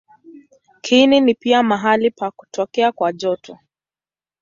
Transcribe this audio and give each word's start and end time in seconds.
Kiini 0.81 1.21
ni 1.21 1.33
pia 1.33 1.63
mahali 1.63 2.09
pa 2.11 2.31
kutokea 2.31 2.91
kwa 2.91 3.13
joto. 3.13 3.57